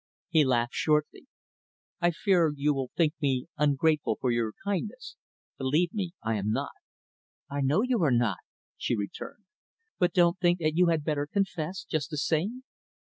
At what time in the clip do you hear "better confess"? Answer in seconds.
11.03-11.83